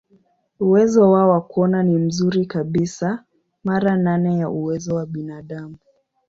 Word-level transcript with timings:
Uwezo 0.59 1.11
wao 1.11 1.29
wa 1.29 1.41
kuona 1.41 1.83
ni 1.83 1.97
mzuri 1.97 2.45
kabisa, 2.45 3.23
mara 3.63 3.97
nane 3.97 4.37
ya 4.37 4.49
uwezo 4.49 4.95
wa 4.95 5.05
binadamu. 5.05 5.77